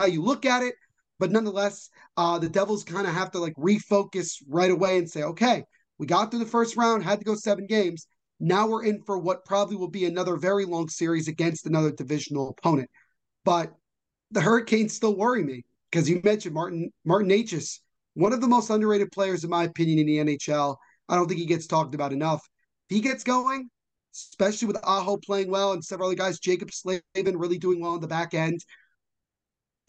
[0.00, 0.74] how you look at it.
[1.18, 5.22] But nonetheless, uh, the Devils kind of have to like refocus right away and say,
[5.22, 5.64] okay,
[5.98, 8.06] we got through the first round, had to go seven games.
[8.38, 12.50] Now we're in for what probably will be another very long series against another divisional
[12.50, 12.90] opponent.
[13.44, 13.72] But
[14.30, 17.80] the Hurricanes still worry me because you mentioned Martin Martin Necas,
[18.14, 20.76] one of the most underrated players in my opinion in the NHL.
[21.08, 22.42] I don't think he gets talked about enough.
[22.88, 23.70] If he gets going,
[24.14, 27.02] especially with Aho playing well and several other guys, Jaccob Slavin
[27.38, 28.64] really doing well on the back end.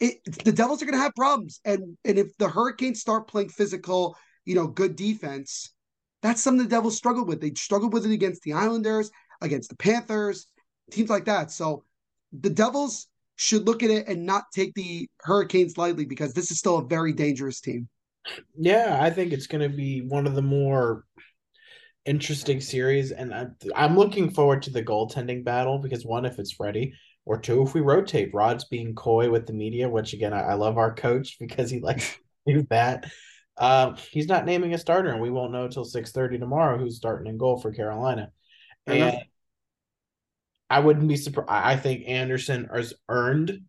[0.00, 3.48] It, the Devils are going to have problems, and and if the Hurricanes start playing
[3.48, 5.72] physical, you know, good defense,
[6.22, 7.40] that's something the Devils struggled with.
[7.40, 10.46] They struggled with it against the Islanders, against the Panthers,
[10.92, 11.50] teams like that.
[11.50, 11.84] So
[12.32, 16.58] the Devils should look at it and not take the Hurricanes lightly because this is
[16.58, 17.88] still a very dangerous team.
[18.56, 21.04] Yeah, I think it's going to be one of the more
[22.04, 26.58] interesting series, and I, I'm looking forward to the goaltending battle because one, if it's
[26.58, 28.32] ready, or two, if we rotate.
[28.32, 31.80] Rod's being coy with the media, which again, I, I love our coach because he
[31.80, 33.04] likes to do that.
[33.58, 36.96] Um, he's not naming a starter, and we won't know until six thirty tomorrow who's
[36.96, 38.30] starting in goal for Carolina.
[38.86, 39.14] Fair enough.
[39.14, 39.22] And
[40.70, 41.50] I wouldn't be surprised.
[41.50, 43.60] I think Andersen has earned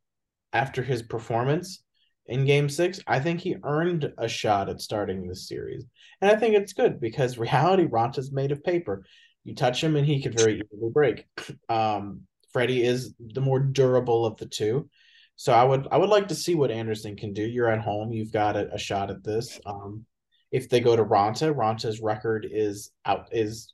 [0.54, 1.84] after his performance
[2.30, 3.00] in game six.
[3.08, 5.84] I think he earned a shot at starting this series.
[6.22, 9.04] And I think it's good because reality Raanta's made of paper.
[9.44, 11.26] You touch him and he could very easily break.
[11.70, 14.90] Um, Freddie is the more durable of the two.
[15.36, 17.44] So I would I would like to see what Andersen can do.
[17.44, 19.60] You're at home, you've got a, a shot at this.
[19.66, 20.06] Um,
[20.52, 23.74] if they go to Raanta, Raanta's record is out is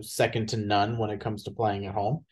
[0.00, 2.24] second to none when it comes to playing at home.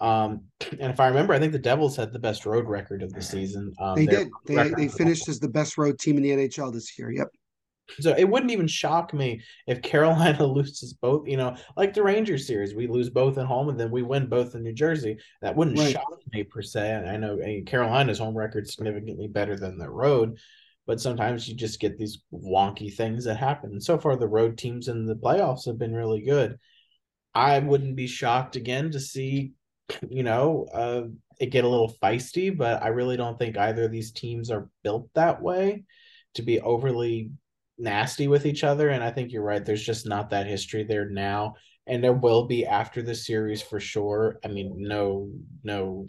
[0.00, 0.44] Um,
[0.80, 3.22] and if I remember, I think the Devils had the best road record of the
[3.22, 3.72] season.
[3.78, 4.30] Um, they did.
[4.46, 7.10] They, they finished as the best road team in the NHL this year.
[7.10, 7.28] Yep.
[8.00, 12.46] So it wouldn't even shock me if Carolina loses both, you know, like the Rangers
[12.46, 15.18] series, we lose both at home and then we win both in New Jersey.
[15.40, 15.92] That wouldn't right.
[15.92, 16.94] shock me per se.
[16.94, 20.38] I know Carolina's home record significantly better than the road,
[20.86, 23.72] but sometimes you just get these wonky things that happen.
[23.72, 26.58] And so far, the road teams in the playoffs have been really good.
[27.34, 29.52] I wouldn't be shocked again to see,
[30.08, 31.02] you know, uh,
[31.40, 34.68] it get a little feisty, but I really don't think either of these teams are
[34.82, 35.84] built that way
[36.34, 37.30] to be overly
[37.78, 38.90] nasty with each other.
[38.90, 39.64] And I think you're right.
[39.64, 41.54] There's just not that history there now.
[41.86, 44.38] And there will be after the series for sure.
[44.44, 45.30] I mean, no,
[45.64, 46.06] no,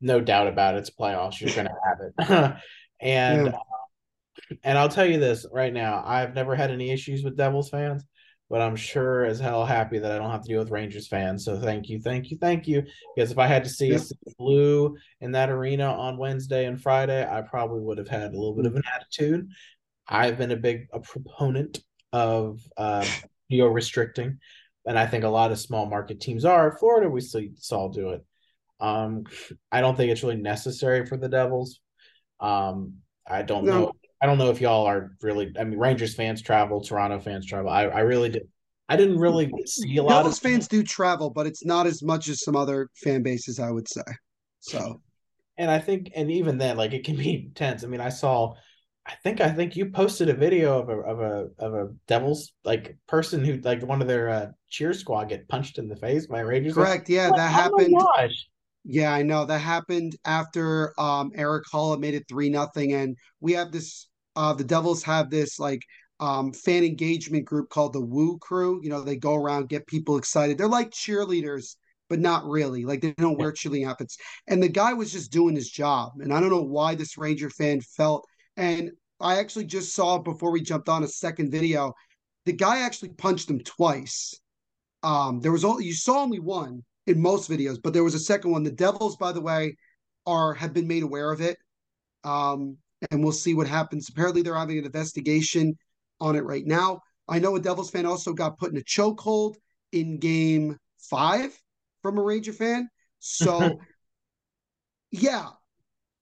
[0.00, 0.78] no doubt about it.
[0.78, 1.40] It's playoffs.
[1.40, 2.56] You're gonna have it.
[3.00, 3.52] and yeah.
[3.52, 6.02] uh, and I'll tell you this right now.
[6.04, 8.04] I've never had any issues with Devils fans,
[8.50, 11.44] but I'm sure as hell happy that I don't have to deal with Rangers fans.
[11.44, 12.82] So thank you, thank you, thank you.
[13.14, 14.00] Because if I had to see a
[14.38, 18.54] blue in that arena on Wednesday and Friday, I probably would have had a little
[18.54, 19.48] bit of an attitude.
[20.08, 21.80] I've been a big a proponent
[22.12, 23.06] of uh,
[23.50, 24.38] geo restricting,
[24.86, 26.78] and I think a lot of small market teams are.
[26.78, 28.24] Florida, we still saw do it.
[28.80, 29.24] Um,
[29.70, 31.80] I don't think it's really necessary for the Devils.
[32.40, 32.94] Um,
[33.26, 33.72] I don't no.
[33.72, 33.92] know.
[34.20, 35.52] I don't know if y'all are really.
[35.58, 37.70] I mean, Rangers fans travel, Toronto fans travel.
[37.70, 38.48] I, I really did.
[38.88, 42.02] I didn't really see a lot Devils of fans do travel, but it's not as
[42.02, 44.02] much as some other fan bases, I would say.
[44.60, 45.02] So,
[45.58, 47.84] and I think, and even then, like it can be intense.
[47.84, 48.54] I mean, I saw
[49.08, 52.52] I think I think you posted a video of a of a of a Devils
[52.62, 56.26] like person who like one of their uh, cheer squad get punched in the face
[56.26, 56.74] by Rangers.
[56.74, 57.08] Correct.
[57.08, 58.02] Yeah, that oh happened.
[58.84, 63.54] Yeah, I know that happened after um, Erik Haula made it three nothing, and we
[63.54, 64.07] have this.
[64.38, 65.82] Uh, the Devils have this like
[66.20, 68.80] um, fan engagement group called the Woo Crew.
[68.82, 70.56] You know, they go around get people excited.
[70.56, 71.76] They're like cheerleaders,
[72.08, 72.84] but not really.
[72.84, 74.16] Like they don't wear cheerleading outfits.
[74.46, 77.50] And the guy was just doing his job, and I don't know why this Ranger
[77.50, 78.24] fan felt
[78.58, 81.94] and I actually just saw before we jumped on a second video.
[82.44, 84.34] The guy actually punched him twice.
[85.02, 88.20] Um, there was only you saw only one in most videos, but there was a
[88.20, 88.64] second one.
[88.64, 89.76] The Devils, by the way,
[90.26, 91.56] are have been made aware of it.
[92.24, 92.78] Um,
[93.10, 94.08] and we'll see what happens.
[94.08, 95.76] Apparently, they're having an investigation
[96.20, 97.00] on it right now.
[97.28, 99.56] I know a Devils fan also got put in a chokehold
[99.92, 101.56] in game five
[102.02, 102.88] from a Ranger fan.
[103.18, 103.78] So,
[105.10, 105.46] yeah,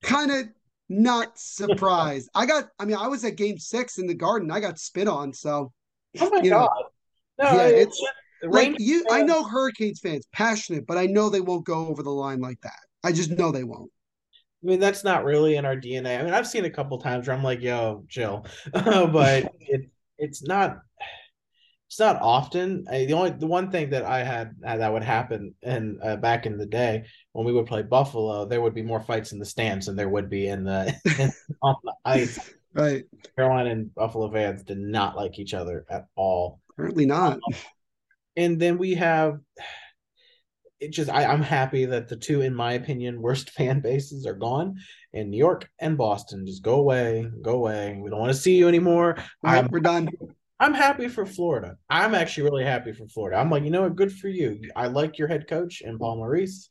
[0.02, 0.48] kind of
[0.88, 2.28] not surprised.
[2.34, 4.50] I got, I mean, I was at game six in the garden.
[4.50, 5.32] I got spit on.
[5.32, 5.72] So,
[6.20, 6.68] oh my God.
[7.38, 8.02] Know, no, yeah, it's
[8.42, 12.10] like you, I know Hurricanes fans, passionate, but I know they won't go over the
[12.10, 12.78] line like that.
[13.04, 13.90] I just know they won't.
[14.62, 16.18] I mean, that's not really in our DNA.
[16.18, 20.42] I mean, I've seen a couple times where I'm like, yo, Jill," but it, it's
[20.42, 20.78] not
[21.88, 22.84] it's not often.
[22.90, 26.16] I, the only the one thing that I had uh, that would happen and uh,
[26.16, 29.38] back in the day when we would play Buffalo, there would be more fights in
[29.38, 30.92] the stands than there would be in the,
[31.62, 32.38] on the ice.
[32.74, 33.04] Right.
[33.36, 36.60] Carolina and Buffalo fans did not like each other at all.
[36.72, 37.34] Apparently not.
[37.34, 37.40] Um,
[38.36, 39.38] and then we have
[40.80, 44.34] it just I, I'm happy that the two, in my opinion, worst fan bases are
[44.34, 44.76] gone
[45.12, 46.46] in New York and Boston.
[46.46, 47.98] Just go away, go away.
[48.00, 49.16] We don't want to see you anymore.
[49.42, 50.10] Right, we're done.
[50.58, 51.76] I'm happy for Florida.
[51.90, 53.36] I'm actually really happy for Florida.
[53.36, 53.96] I'm like, you know what?
[53.96, 54.58] Good for you.
[54.74, 56.70] I like your head coach and Paul Maurice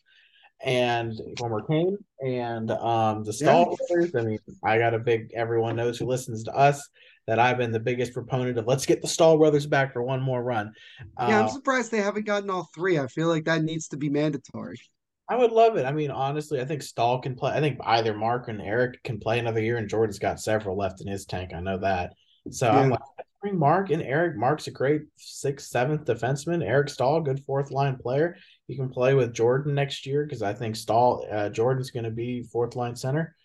[0.64, 4.08] and former Cane and um the Staal yeah.
[4.18, 6.90] I mean, I got a big everyone knows who listens to us
[7.28, 10.22] that I've been the biggest proponent of let's get the Staal brothers back for one
[10.22, 10.74] more run.
[11.20, 13.00] Yeah, uh, I'm surprised they haven't gotten all three.
[13.00, 14.80] I feel like that needs to be mandatory.
[15.28, 15.86] I would love it.
[15.86, 17.54] I mean, honestly, I think Staal can play.
[17.54, 21.02] I think either Mark and Eric can play another year, and Jordan's got several left
[21.02, 21.52] in his tank.
[21.54, 22.14] I know that.
[22.52, 22.80] So yeah.
[22.80, 23.00] I'm like,
[23.42, 24.38] bring Mark and Eric.
[24.38, 26.64] Mark's a great sixth, seventh defenseman.
[26.64, 28.38] Eric Staal, good fourth line player.
[28.68, 32.12] He can play with Jordan next year because I think Staal, uh, Jordan's going to
[32.12, 33.36] be fourth line center.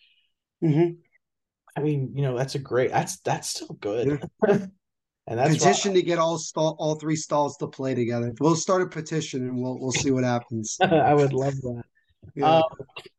[0.62, 0.94] Mm-hmm.
[1.76, 2.90] I mean, you know, that's a great.
[2.90, 4.22] That's that's still good.
[4.46, 4.58] Yeah.
[5.26, 8.32] and that's petition to get all Staal, all three Staals to play together.
[8.40, 10.76] We'll start a petition and we'll we'll see what happens.
[10.82, 11.82] I would love that.
[12.34, 12.62] Yeah.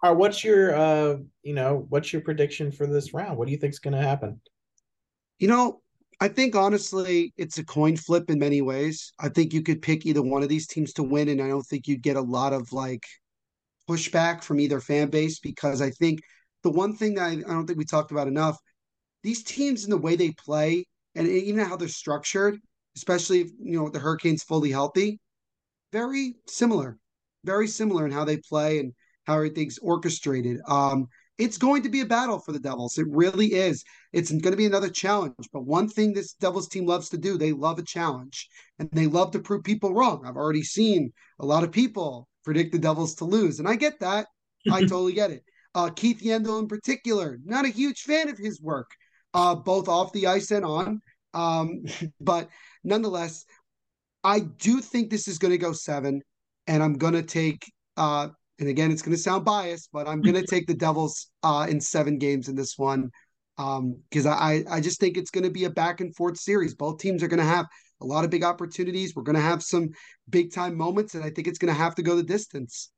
[0.03, 3.37] Uh, what's your uh, you know, what's your prediction for this round?
[3.37, 4.41] What do you think's going to happen?
[5.39, 5.81] You know,
[6.19, 9.11] I think honestly, it's a coin flip in many ways.
[9.19, 11.65] I think you could pick either one of these teams to win, and I don't
[11.65, 13.03] think you'd get a lot of like
[13.89, 16.21] pushback from either fan base because I think
[16.63, 18.57] the one thing I, I don't think we talked about enough,
[19.23, 22.59] these teams and the way they play and even how they're structured,
[22.95, 25.19] especially if you know the Hurricanes fully healthy,
[25.91, 26.97] very similar,
[27.43, 28.93] very similar in how they play and
[29.25, 30.59] how everything's orchestrated.
[30.67, 32.97] Um, it's going to be a battle for the Devils.
[32.97, 33.83] It really is.
[34.13, 35.33] It's going to be another challenge.
[35.51, 38.47] But one thing this Devils team loves to do, they love a challenge
[38.77, 40.23] and they love to prove people wrong.
[40.25, 43.99] I've already seen a lot of people predict the Devils to lose, and I get
[43.99, 44.27] that.
[44.71, 45.43] I totally get it.
[45.73, 48.91] Uh, Keith Yandle, in particular, not a huge fan of his work,
[49.33, 51.01] uh, both off the ice and on.
[51.33, 51.83] Um,
[52.21, 52.49] but
[52.83, 53.45] nonetheless,
[54.23, 56.21] I do think this is going to go seven,
[56.67, 57.71] and I'm going to take.
[57.97, 58.29] Uh,
[58.59, 61.65] and again, it's going to sound biased, but I'm going to take the Devils uh,
[61.69, 63.11] in seven games in this one
[63.57, 66.75] because um, I I just think it's going to be a back and forth series.
[66.75, 67.65] Both teams are going to have
[68.01, 69.15] a lot of big opportunities.
[69.15, 69.89] We're going to have some
[70.29, 72.91] big time moments, and I think it's going to have to go the distance.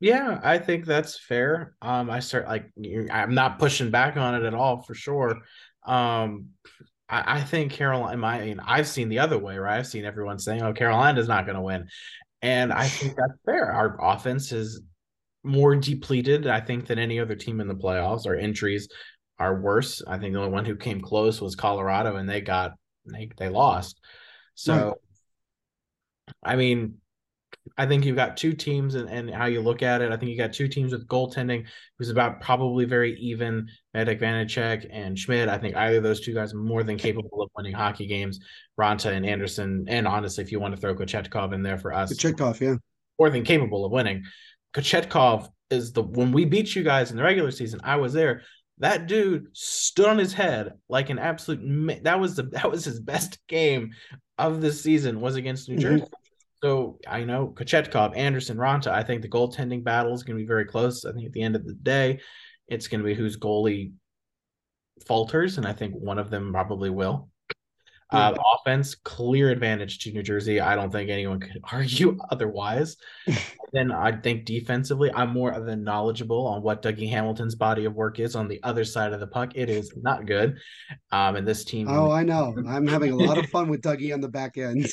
[0.00, 1.76] Yeah, I think that's fair.
[1.80, 2.70] Um, I start like
[3.10, 5.38] I'm not pushing back on it at all for sure.
[5.86, 6.50] Um,
[7.08, 8.26] I, I think Carolina.
[8.26, 9.78] I mean, I've seen the other way, right?
[9.78, 11.88] I've seen everyone saying, "Oh, Carolina's not going to win,"
[12.42, 13.72] and I think that's fair.
[13.72, 14.82] Our offense is
[15.42, 18.26] more depleted, I think, than any other team in the playoffs.
[18.26, 18.88] Our injuries
[19.38, 20.02] are worse.
[20.06, 22.72] I think the only one who came close was Colorado, and they got
[23.06, 24.00] they they lost.
[24.54, 24.96] So,
[26.42, 27.00] I mean,
[27.76, 30.12] I think you've got two teams and, and how you look at it.
[30.12, 31.66] I think you got two teams with goaltending
[31.98, 33.68] who's about probably very even.
[33.94, 35.48] Medek Vanecek and Schmid.
[35.48, 38.40] I think either of those two guys are more than capable of winning hockey games.
[38.78, 42.12] Raanta and Andersen, and honestly, if you want to throw Kochetkov in there for us,
[42.12, 42.76] Kochetkov, yeah,
[43.18, 44.24] more than capable of winning.
[44.74, 47.80] Kochetkov is the when we beat you guys in the regular season.
[47.84, 48.42] I was there.
[48.78, 52.02] That dude stood on his head like an absolute.
[52.02, 53.92] That was the that was his best game
[54.38, 56.04] of the season was against New Jersey.
[56.04, 56.23] Mm-hmm.
[56.64, 58.86] So I know Kochetkov, Andersen, Raanta.
[58.86, 61.04] I think the goaltending battle is going to be very close.
[61.04, 62.20] I think at the end of the day,
[62.68, 63.92] it's going to be whose goalie
[65.06, 67.28] falters, and I think one of them probably will.
[68.10, 70.58] Uh, offense, clear advantage to New Jersey.
[70.58, 72.96] I don't think anyone could argue otherwise.
[73.74, 78.20] then I think defensively, I'm more than knowledgeable on what Dougie Hamilton's body of work
[78.20, 79.52] is on the other side of the puck.
[79.54, 80.56] It is not good.
[81.12, 81.88] Um, and this team.
[81.90, 82.54] Oh, I know.
[82.66, 84.86] I'm having a lot of fun with Dougie on the back end.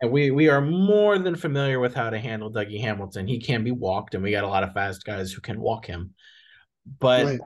[0.00, 3.26] And we we are more than familiar with how to handle Dougie Hamilton.
[3.26, 5.84] He can be walked, and we got a lot of fast guys who can walk
[5.84, 6.14] him.
[6.98, 7.40] But right.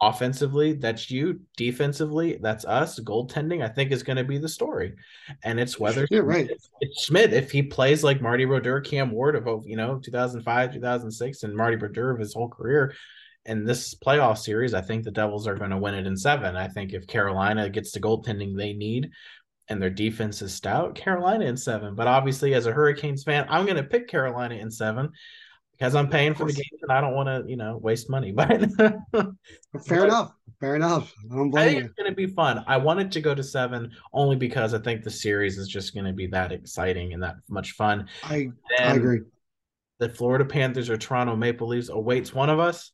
[0.00, 1.40] offensively, that's you.
[1.58, 2.98] Defensively, that's us.
[2.98, 4.94] Goaltending, I think, is going to be the story.
[5.42, 6.48] And it's whether yeah, right.
[6.48, 9.98] It's, it's Schmid if he plays like Marty Brodeur, Cam Ward of oh, you know
[9.98, 12.94] 2005, 2006, and Marty Brodeur of his whole career.
[13.46, 16.56] In this playoff series, I think the Devils are going to win it in seven.
[16.56, 19.10] I think if Carolina gets the goaltending they need,
[19.68, 20.94] and their defense is stout.
[20.94, 24.70] Carolina in seven, but obviously, as a Hurricanes fan, I'm going to pick Carolina in
[24.70, 25.10] seven
[25.72, 28.32] because I'm paying for the game and I don't want to, you know, waste money.
[29.12, 31.12] But fair enough, fair enough.
[31.30, 32.64] I don't blame I think it's going to be fun.
[32.66, 36.06] I wanted to go to seven only because I think the series is just going
[36.06, 38.08] to be that exciting and that much fun.
[38.22, 39.20] I, I agree.
[39.98, 42.92] The Florida Panthers or Toronto Maple Leafs awaits one of us.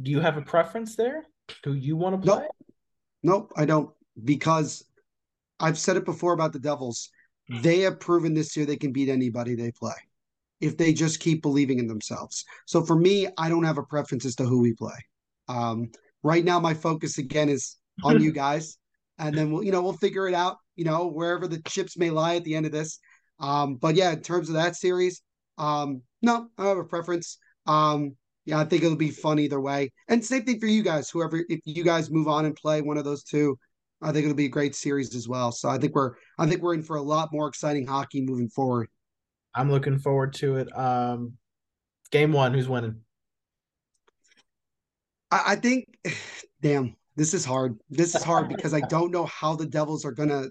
[0.00, 1.26] Do you have a preference there?
[1.62, 2.42] Do you want to play?
[2.42, 2.50] Nope,
[3.22, 3.90] nope I don't
[4.22, 4.84] because
[5.60, 7.10] I've said it before about the Devils.
[7.48, 7.62] Hmm.
[7.62, 9.94] They have proven this year they can beat anybody they play
[10.60, 12.44] if they just keep believing in themselves.
[12.66, 14.96] So for me, I don't have a preference as to who we play.
[15.48, 15.90] Um,
[16.22, 18.76] right now, my focus again is on you guys,
[19.18, 20.58] and then we'll you know we'll figure it out.
[20.76, 22.98] You know wherever the chips may lie at the end of this.
[23.40, 25.22] Um, but yeah, in terms of that series,
[25.58, 27.38] um, no, I don't have a preference.
[27.66, 29.92] Um, yeah, I think it'll be fun either way.
[30.08, 31.10] And same thing for you guys.
[31.10, 33.58] Whoever, if you guys move on and play one of those two,
[34.00, 35.50] I think it'll be a great series as well.
[35.50, 38.48] So I think we're I think we're in for a lot more exciting hockey moving
[38.48, 38.88] forward.
[39.54, 40.76] I'm looking forward to it.
[40.76, 41.34] Um,
[42.10, 43.00] game one, who's winning?
[45.30, 45.86] I, I think,
[46.62, 47.78] damn, this is hard.
[47.90, 50.46] This is hard because I don't know how the Devils are gonna,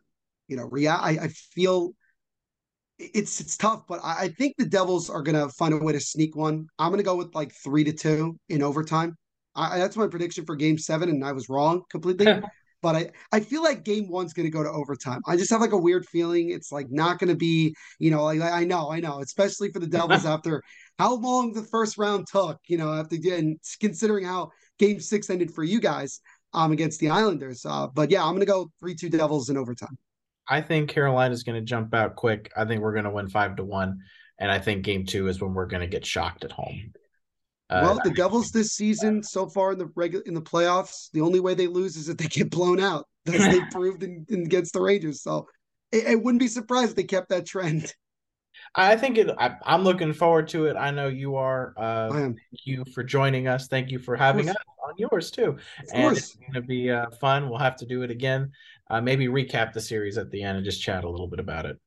[0.48, 1.04] you know, react.
[1.04, 1.94] I, I feel
[3.00, 6.00] it's it's tough, but I, I think the Devils are gonna find a way to
[6.00, 6.68] sneak one.
[6.80, 9.16] I'm gonna go with like three to two in overtime.
[9.56, 12.28] I, that's my prediction for Game Seven, and I was wrong completely.
[12.88, 15.20] but I, I feel like game one's going to go to overtime.
[15.28, 16.52] I just have like a weird feeling.
[16.52, 19.80] It's like not going to be, you know, like I know, I know, especially for
[19.80, 20.64] the Devils after
[20.98, 25.54] how long the first round took, you know, after and considering how game six ended
[25.54, 26.22] for you guys
[26.54, 27.66] um against the Islanders.
[27.66, 29.98] Uh, but yeah, I'm going to go 3 2 Devils in overtime.
[30.48, 32.54] I think Carolina's going to jump out quick.
[32.56, 34.00] I think we're going to win five to one.
[34.40, 36.94] And I think game two is when we're going to get shocked at home.
[37.70, 41.22] Uh, well, the Devils this season so far in the regular in the playoffs, the
[41.22, 43.06] only way they lose is if they get blown out.
[43.34, 45.22] as they proved in, in against the Rangers.
[45.22, 45.48] So
[45.92, 47.94] it, it, wouldn't be surprised if they kept that trend.
[48.76, 49.30] I think it.
[49.38, 50.76] I, am looking forward to it.
[50.76, 51.74] I know you are.
[51.78, 52.12] Uh.
[52.12, 53.68] Thank you for joining us.
[53.68, 55.52] Thank you for having us on yours too.
[55.52, 55.60] Of
[55.94, 56.18] and course.
[56.18, 57.50] it's going to be uh, fun.
[57.50, 58.52] We'll have to do it again.
[58.90, 61.66] Uh, maybe recap the series at the end and just chat a little bit about
[61.66, 61.78] it.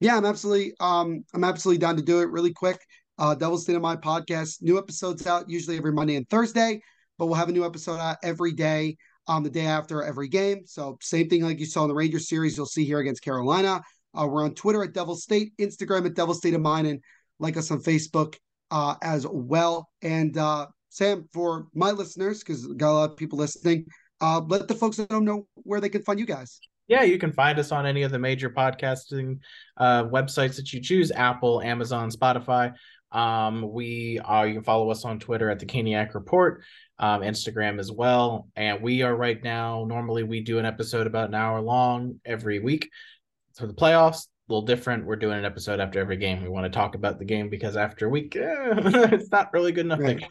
[0.00, 0.74] Yeah, I'm absolutely.
[0.80, 2.78] Um, I'm absolutely down to do it really quick.
[3.22, 4.60] Uh, Devils State of Mind podcast.
[4.62, 6.82] New episodes out usually every Monday and Thursday,
[7.18, 8.96] but we'll have a new episode out every day
[9.28, 10.62] on um, the day after every game.
[10.66, 13.80] So same thing like you saw in the Rangers series, you'll see here against Carolina.
[14.12, 16.98] Uh, we're on Twitter at Devil State, Instagram at Devil State of Mind, and
[17.38, 18.34] like us on Facebook
[18.72, 19.88] uh, as well.
[20.02, 23.86] And uh, Sam, for my listeners, because got a lot of people listening,
[24.20, 26.58] uh, let the folks know where they can find you guys.
[26.88, 29.38] Yeah, you can find us on any of the major podcasting
[29.76, 32.74] uh, websites that you choose: Apple, Amazon, Spotify.
[33.12, 34.46] Um, we are.
[34.46, 36.62] You can follow us on Twitter at the Caniac Report,
[36.98, 38.48] um, Instagram as well.
[38.56, 39.84] And we are right now.
[39.86, 42.90] Normally, we do an episode about an hour long every week
[43.56, 44.26] for the playoffs.
[44.48, 45.04] A little different.
[45.04, 46.42] We're doing an episode after every game.
[46.42, 49.86] We want to talk about the game because after a week, it's not really good
[49.86, 50.00] enough.
[50.00, 50.24] Right.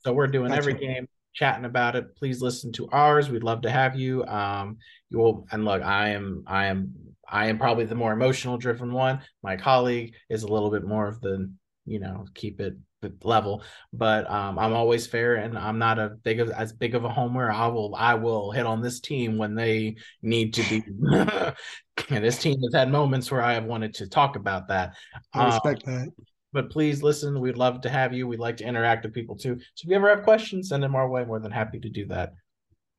[0.00, 2.14] So we're doing every game, chatting about it.
[2.16, 3.28] Please listen to ours.
[3.28, 4.24] We'd love to have you.
[4.26, 4.76] Um,
[5.10, 5.46] you will.
[5.50, 6.44] And look, I am.
[6.46, 6.94] I am.
[7.28, 9.20] I am probably the more emotional driven one.
[9.42, 11.50] My colleague is a little bit more of the
[11.86, 12.76] you know keep it
[13.22, 13.62] level.
[13.92, 17.08] But um, i'm always fair and i'm not a big of as big of a
[17.08, 17.50] homer.
[17.50, 20.82] I will i will hit on this team when they need to be.
[22.10, 24.94] And this team has had moments where i have wanted to talk about that.
[25.32, 26.08] I respect um, that.
[26.52, 28.26] but please listen we'd love to have you.
[28.26, 29.58] We'd like to interact with people too.
[29.74, 31.24] So if you ever have questions send them our way.
[31.24, 32.32] More than happy to do that.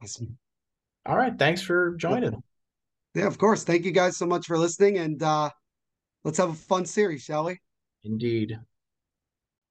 [0.01, 0.37] Awesome.
[1.05, 1.37] All right.
[1.37, 2.41] Thanks for joining.
[3.13, 3.63] Yeah of course.
[3.63, 5.49] Thank you guys so much for listening and uh
[6.23, 7.59] let's have a fun series shall we?
[8.03, 8.57] Indeed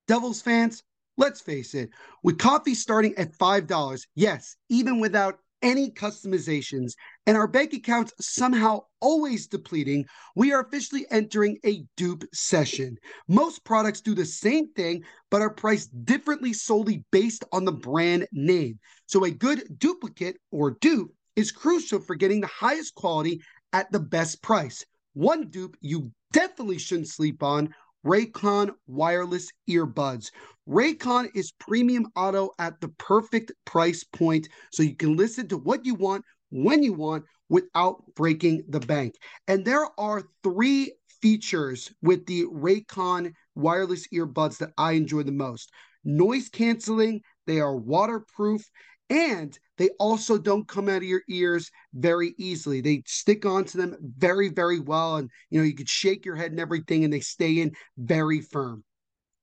[0.08, 0.82] Devils fans,
[1.16, 1.90] let's face it,
[2.22, 6.92] with coffee starting at $5, yes, even without any customizations,
[7.26, 10.04] and our bank accounts somehow always depleting,
[10.36, 12.96] we are officially entering a dupe session.
[13.26, 18.28] Most products do the same thing, but are priced differently solely based on the brand
[18.32, 18.78] name.
[19.06, 23.40] So a good duplicate or dupe is crucial for getting the highest quality
[23.72, 24.84] at the best price.
[25.14, 27.74] One dupe you definitely shouldn't sleep on
[28.06, 30.30] Raycon wireless earbuds.
[30.68, 35.84] Raycon is premium auto at the perfect price point so you can listen to what
[35.84, 39.14] you want when you want without breaking the bank.
[39.48, 45.72] And there are three features with the Raycon wireless earbuds that I enjoy the most
[46.04, 48.62] noise canceling, they are waterproof,
[49.10, 52.80] and they also don't come out of your ears very easily.
[52.80, 55.16] They stick onto them very, very well.
[55.16, 58.40] And, you know, you could shake your head and everything, and they stay in very
[58.40, 58.84] firm.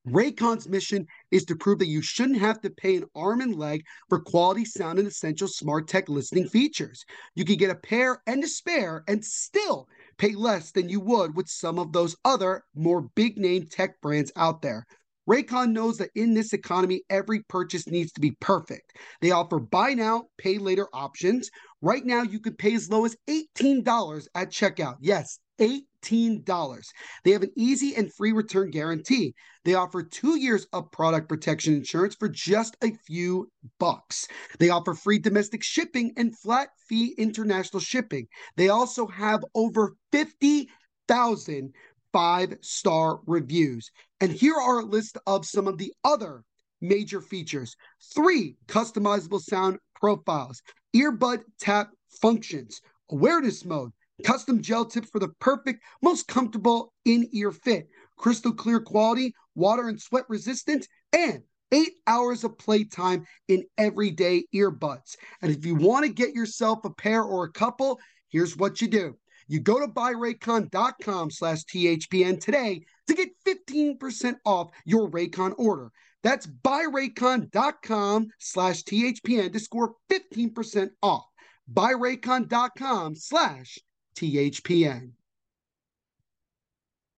[0.06, 3.84] Raycon's mission is to prove that you shouldn't have to pay an arm and leg
[4.10, 7.06] for quality sound and essential smart tech listening features.
[7.34, 11.34] You can get a pair and a spare and still pay less than you would
[11.34, 14.86] with some of those other more big name tech brands out there.
[15.28, 18.92] Raycon knows that in this economy, every purchase needs to be perfect.
[19.20, 21.50] They offer buy now, pay later options.
[21.80, 24.96] Right now, you can pay as low as $18 at checkout.
[25.00, 26.92] Yes, $18.
[27.24, 29.34] They have an easy and free return guarantee.
[29.64, 34.26] They offer two years of product protection insurance for just a few bucks.
[34.58, 38.26] They offer free domestic shipping and flat fee international shipping.
[38.56, 41.72] They also have over 50,000
[42.14, 43.90] five star reviews.
[44.20, 46.44] And here are a list of some of the other
[46.80, 47.76] major features
[48.14, 50.62] three customizable sound profiles,
[50.94, 51.90] earbud tap
[52.22, 53.90] functions, awareness mode,
[54.22, 59.88] custom gel tips for the perfect, most comfortable in ear fit, crystal clear quality, water
[59.88, 61.42] and sweat resistant, and
[61.72, 65.16] eight hours of playtime in everyday earbuds.
[65.42, 67.98] And if you want to get yourself a pair or a couple,
[68.28, 69.16] here's what you do.
[69.46, 75.90] You go to buyraycon.com slash THPN today to get 15% off your Raycon order.
[76.22, 81.24] That's buyraycon.com slash THPN to score 15% off.
[81.72, 83.78] Buyraycon.com slash
[84.16, 85.10] THPN.